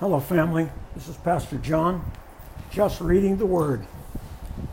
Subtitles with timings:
[0.00, 0.68] Hello, family.
[0.96, 2.04] This is Pastor John,
[2.72, 3.86] just reading the Word.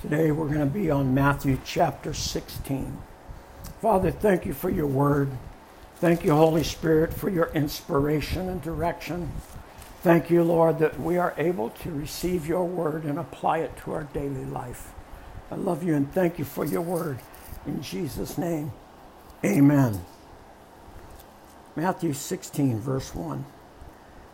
[0.00, 2.96] Today we're going to be on Matthew chapter 16.
[3.82, 5.28] Father, thank you for your Word.
[5.96, 9.30] Thank you, Holy Spirit, for your inspiration and direction.
[10.00, 13.92] Thank you, Lord, that we are able to receive your Word and apply it to
[13.92, 14.94] our daily life.
[15.50, 17.18] I love you and thank you for your Word.
[17.66, 18.72] In Jesus' name,
[19.44, 20.06] amen.
[21.76, 23.44] Matthew 16, verse 1.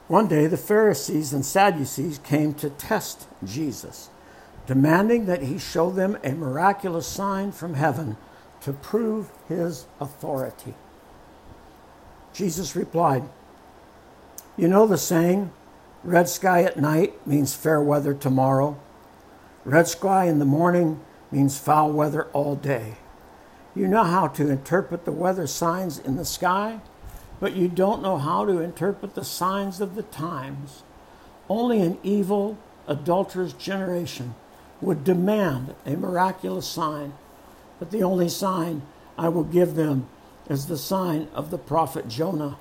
[0.09, 4.09] One day, the Pharisees and Sadducees came to test Jesus,
[4.67, 8.17] demanding that he show them a miraculous sign from heaven
[8.63, 10.75] to prove his authority.
[12.33, 13.25] Jesus replied,
[14.57, 15.53] You know the saying,
[16.03, 18.81] red sky at night means fair weather tomorrow,
[19.67, 22.97] red sky in the morning means foul weather all day.
[23.75, 26.81] You know how to interpret the weather signs in the sky?
[27.41, 30.83] But you don't know how to interpret the signs of the times.
[31.49, 34.35] Only an evil, adulterous generation
[34.81, 37.13] would demand a miraculous sign,
[37.79, 38.83] but the only sign
[39.17, 40.09] I will give them
[40.49, 42.57] is the sign of the prophet Jonah.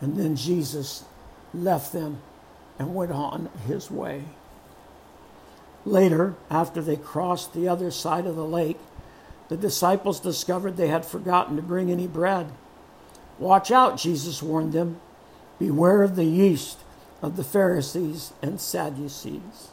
[0.00, 1.04] And then Jesus
[1.52, 2.18] left them
[2.78, 4.24] and went on his way.
[5.84, 8.78] Later, after they crossed the other side of the lake,
[9.48, 12.50] the disciples discovered they had forgotten to bring any bread.
[13.38, 15.00] Watch out, Jesus warned them.
[15.58, 16.78] Beware of the yeast
[17.22, 19.70] of the Pharisees and Sadducees.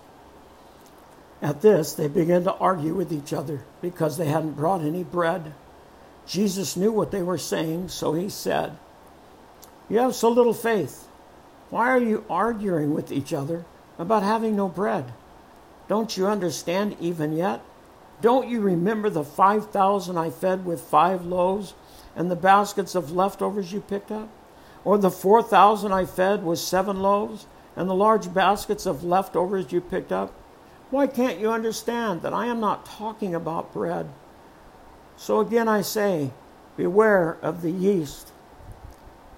[1.41, 5.53] At this, they began to argue with each other because they hadn't brought any bread.
[6.27, 8.77] Jesus knew what they were saying, so he said,
[9.89, 11.07] You have so little faith.
[11.69, 13.65] Why are you arguing with each other
[13.97, 15.13] about having no bread?
[15.87, 17.61] Don't you understand even yet?
[18.21, 21.73] Don't you remember the 5,000 I fed with five loaves
[22.15, 24.29] and the baskets of leftovers you picked up?
[24.83, 27.45] Or the 4,000 I fed with seven loaves
[27.75, 30.33] and the large baskets of leftovers you picked up?
[30.89, 34.09] Why can't you understand that I am not talking about bread?
[35.15, 36.31] So again I say,
[36.75, 38.31] beware of the yeast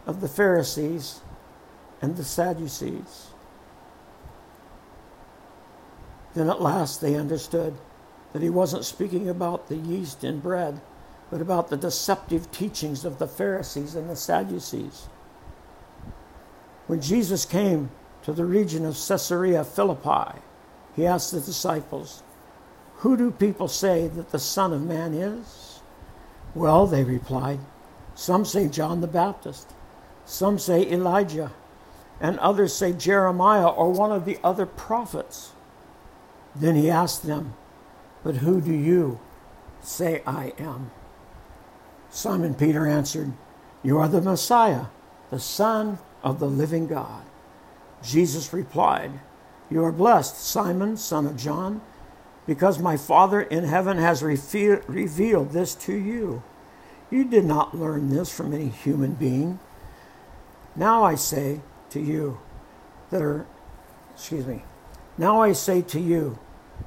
[0.05, 1.21] of the Pharisees
[2.01, 3.27] and the Sadducees.
[6.33, 7.75] Then at last they understood
[8.31, 10.81] that he wasn't speaking about the yeast in bread
[11.33, 15.07] but about the deceptive teachings of the Pharisees and the Sadducees.
[16.85, 17.89] When Jesus came
[18.21, 20.39] to the region of Caesarea Philippi,
[20.95, 22.21] he asked the disciples,
[22.97, 25.79] Who do people say that the Son of Man is?
[26.53, 27.61] Well, they replied,
[28.13, 29.73] Some say John the Baptist,
[30.25, 31.51] some say Elijah,
[32.21, 35.53] and others say Jeremiah or one of the other prophets.
[36.55, 37.55] Then he asked them,
[38.23, 39.19] But who do you
[39.81, 40.91] say I am?
[42.13, 43.33] Simon Peter answered,
[43.81, 44.85] You are the Messiah,
[45.31, 47.23] the Son of the living God.
[48.03, 49.19] Jesus replied,
[49.71, 51.81] You are blessed, Simon, son of John,
[52.45, 56.43] because my Father in heaven has revealed this to you.
[57.09, 59.57] You did not learn this from any human being.
[60.75, 62.37] Now I say to you
[63.09, 63.47] that are,
[64.13, 64.61] excuse me,
[65.17, 66.37] now I say to you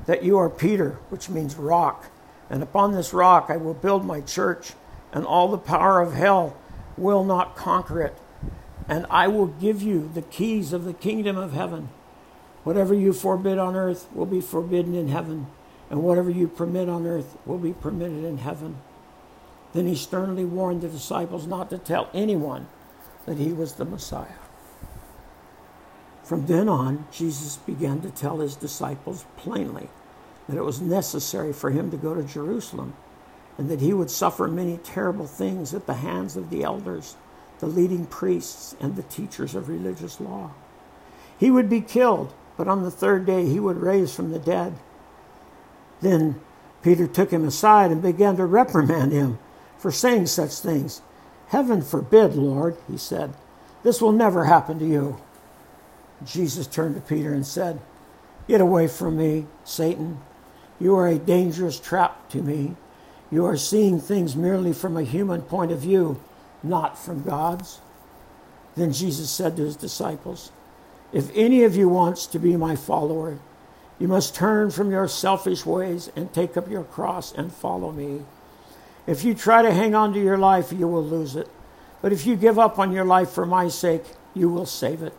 [0.06, 2.06] that you are Peter, which means rock,
[2.48, 4.74] and upon this rock I will build my church
[5.12, 6.56] and all the power of hell
[6.96, 8.16] will not conquer it.
[8.88, 11.88] And I will give you the keys of the kingdom of heaven.
[12.64, 15.46] Whatever you forbid on earth will be forbidden in heaven,
[15.90, 18.78] and whatever you permit on earth will be permitted in heaven.
[19.72, 22.66] Then he sternly warned the disciples not to tell anyone
[23.24, 24.38] that he was the Messiah.
[26.24, 29.88] From then on, Jesus began to tell his disciples plainly
[30.48, 32.94] that it was necessary for him to go to Jerusalem
[33.58, 37.16] and that he would suffer many terrible things at the hands of the elders,
[37.58, 40.50] the leading priests, and the teachers of religious law.
[41.38, 44.74] He would be killed, but on the third day he would rise from the dead.
[46.00, 46.40] Then
[46.82, 49.38] Peter took him aside and began to reprimand him
[49.78, 51.00] for saying such things.
[51.48, 53.34] Heaven forbid, Lord, he said.
[53.82, 55.20] This will never happen to you.
[56.24, 57.80] Jesus turned to Peter and said,
[58.48, 60.20] Get away from me, Satan.
[60.78, 62.76] You are a dangerous trap to me
[63.30, 66.20] you are seeing things merely from a human point of view,
[66.62, 67.80] not from God's.
[68.76, 70.52] Then Jesus said to his disciples,
[71.12, 73.38] If any of you wants to be my follower,
[73.98, 78.22] you must turn from your selfish ways and take up your cross and follow me.
[79.06, 81.48] If you try to hang on to your life, you will lose it.
[82.02, 85.14] But if you give up on your life for my sake, you will save it.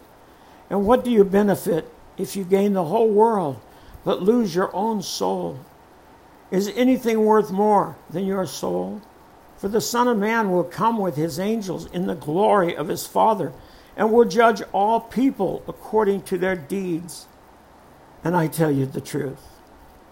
[0.69, 3.59] And what do you benefit if you gain the whole world
[4.03, 5.59] but lose your own soul?
[6.51, 9.01] Is anything worth more than your soul?
[9.57, 13.07] For the Son of Man will come with his angels in the glory of his
[13.07, 13.53] Father,
[13.95, 17.25] and will judge all people according to their deeds.
[18.23, 19.41] And I tell you the truth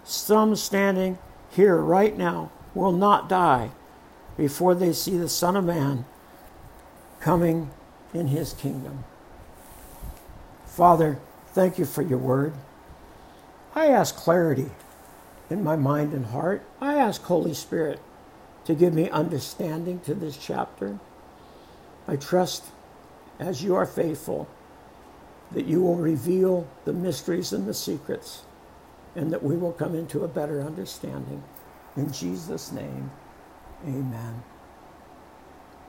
[0.03, 1.17] some standing
[1.49, 3.71] here right now will not die
[4.37, 6.05] before they see the Son of Man
[7.19, 7.71] coming
[8.13, 9.03] in his kingdom.
[10.65, 11.19] Father,
[11.53, 12.53] thank you for your word.
[13.73, 14.71] I ask clarity
[15.49, 16.63] in my mind and heart.
[16.81, 17.99] I ask Holy Spirit
[18.65, 20.99] to give me understanding to this chapter.
[22.07, 22.65] I trust,
[23.39, 24.47] as you are faithful,
[25.51, 28.43] that you will reveal the mysteries and the secrets,
[29.15, 31.43] and that we will come into a better understanding.
[31.95, 33.11] In Jesus' name,
[33.85, 34.43] amen.